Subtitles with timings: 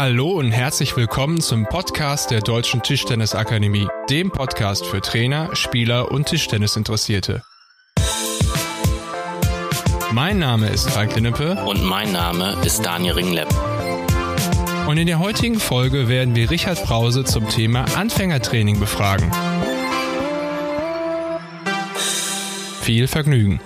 [0.00, 6.28] Hallo und herzlich willkommen zum Podcast der Deutschen Tischtennisakademie, dem Podcast für Trainer, Spieler und
[6.28, 7.42] Tischtennisinteressierte.
[10.12, 13.48] Mein Name ist Falk Linnepe Und mein Name ist Daniel Ringlepp.
[14.86, 19.32] und in der heutigen Folge werden wir Richard Brause zum Thema Anfängertraining befragen.
[22.82, 23.60] Viel Vergnügen.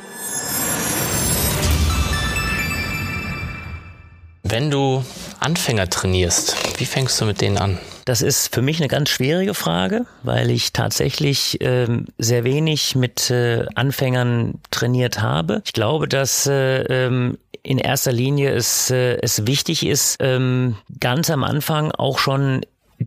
[4.42, 5.04] Wenn du
[5.42, 7.78] Anfänger trainierst, wie fängst du mit denen an?
[8.04, 13.30] Das ist für mich eine ganz schwierige Frage, weil ich tatsächlich ähm, sehr wenig mit
[13.30, 15.62] äh, Anfängern trainiert habe.
[15.64, 21.30] Ich glaube, dass äh, ähm, in erster Linie es, äh, es wichtig ist, ähm, ganz
[21.30, 22.62] am Anfang auch schon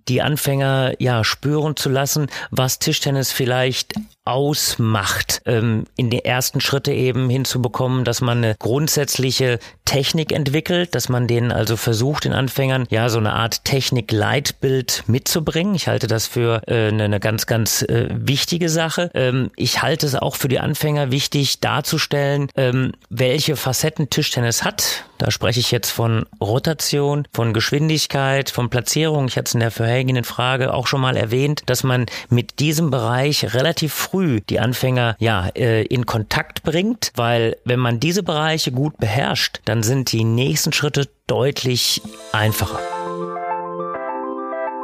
[0.07, 3.93] die Anfänger ja spüren zu lassen, was Tischtennis vielleicht
[4.25, 11.09] ausmacht, ähm, in den ersten Schritte eben hinzubekommen, dass man eine grundsätzliche Technik entwickelt, dass
[11.09, 15.76] man denen also versucht, den Anfängern ja so eine Art Technik-Leitbild mitzubringen.
[15.76, 19.12] Ich halte das für äh, eine, eine ganz, ganz äh, wichtige Sache.
[19.13, 25.05] Ähm, ich halte es auch für die Anfänger wichtig darzustellen, ähm, welche Facetten Tischtennis hat.
[25.20, 29.27] Da spreche ich jetzt von Rotation, von Geschwindigkeit, von Platzierung.
[29.27, 32.90] Ich hatte es in der vorhergehenden Frage auch schon mal erwähnt, dass man mit diesem
[32.90, 38.71] Bereich relativ früh die Anfänger ja äh, in Kontakt bringt, weil wenn man diese Bereiche
[38.71, 42.80] gut beherrscht, dann sind die nächsten Schritte deutlich einfacher.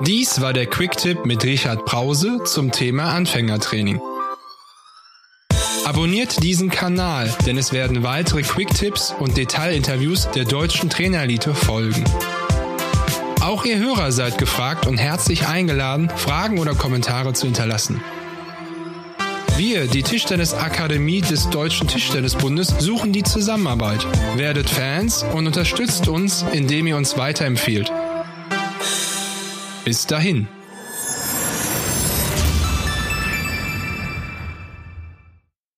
[0.01, 4.01] Dies war der Quick-Tipp mit Richard Brause zum Thema Anfängertraining.
[5.85, 12.03] Abonniert diesen Kanal, denn es werden weitere Quick-Tipps und Detailinterviews der deutschen Trainerelite folgen.
[13.41, 18.01] Auch ihr Hörer seid gefragt und herzlich eingeladen, Fragen oder Kommentare zu hinterlassen.
[19.57, 24.05] Wir, die Tischtennisakademie des Deutschen Tischtennisbundes, suchen die Zusammenarbeit.
[24.35, 27.91] Werdet Fans und unterstützt uns, indem ihr uns weiterempfiehlt.
[29.85, 30.47] Bis dahin.